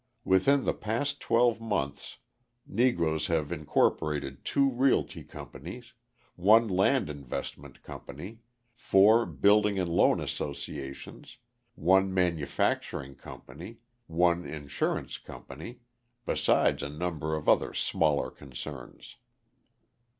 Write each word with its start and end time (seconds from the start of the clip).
Within 0.25 0.63
the 0.63 0.73
past 0.73 1.21
twelve 1.21 1.61
months 1.61 2.17
Negroes 2.65 3.27
have 3.27 3.51
incorporated 3.51 4.43
two 4.43 4.67
realty 4.67 5.23
companies, 5.23 5.93
one 6.35 6.67
land 6.67 7.07
investment 7.07 7.83
company, 7.83 8.39
four 8.73 9.27
building 9.27 9.77
and 9.77 9.87
loan 9.87 10.19
associations, 10.19 11.37
one 11.75 12.11
manufacturing 12.11 13.13
company, 13.13 13.77
one 14.07 14.43
insurance 14.43 15.19
company, 15.19 15.81
besides 16.25 16.81
a 16.81 16.89
number 16.89 17.35
of 17.35 17.47
other 17.47 17.71
smaller 17.71 18.31
concerns. 18.31 19.17